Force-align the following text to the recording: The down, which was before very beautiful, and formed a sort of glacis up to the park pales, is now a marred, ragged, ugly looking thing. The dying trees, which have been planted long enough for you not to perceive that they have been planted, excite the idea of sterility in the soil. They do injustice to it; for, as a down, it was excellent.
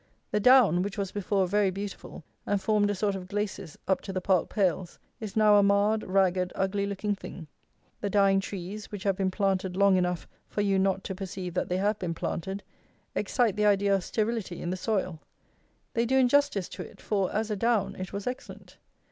The 0.31 0.39
down, 0.39 0.81
which 0.81 0.97
was 0.97 1.11
before 1.11 1.45
very 1.47 1.69
beautiful, 1.69 2.23
and 2.47 2.59
formed 2.59 2.89
a 2.89 2.95
sort 2.95 3.13
of 3.13 3.27
glacis 3.27 3.77
up 3.87 4.01
to 4.01 4.11
the 4.11 4.19
park 4.19 4.49
pales, 4.49 4.97
is 5.19 5.35
now 5.35 5.57
a 5.57 5.61
marred, 5.61 6.01
ragged, 6.01 6.51
ugly 6.55 6.87
looking 6.87 7.13
thing. 7.13 7.45
The 7.99 8.09
dying 8.09 8.39
trees, 8.39 8.91
which 8.91 9.03
have 9.03 9.15
been 9.15 9.29
planted 9.29 9.77
long 9.77 9.97
enough 9.97 10.27
for 10.47 10.61
you 10.61 10.79
not 10.79 11.03
to 11.03 11.13
perceive 11.13 11.53
that 11.53 11.69
they 11.69 11.77
have 11.77 11.99
been 11.99 12.15
planted, 12.15 12.63
excite 13.13 13.55
the 13.55 13.67
idea 13.67 13.93
of 13.93 14.03
sterility 14.03 14.59
in 14.59 14.71
the 14.71 14.75
soil. 14.75 15.19
They 15.93 16.07
do 16.07 16.17
injustice 16.17 16.67
to 16.69 16.81
it; 16.81 16.99
for, 16.99 17.31
as 17.31 17.51
a 17.51 17.55
down, 17.55 17.95
it 17.95 18.11
was 18.11 18.25
excellent. 18.25 18.79